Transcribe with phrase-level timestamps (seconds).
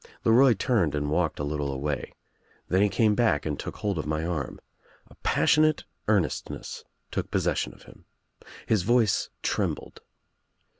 [0.25, 2.11] LeRoy turned and walked a little away.
[2.69, 4.59] Then he came back and took hold of my arm.
[5.11, 8.05] A passionate earnestness took possession of him.
[8.65, 10.01] His voice I trembled.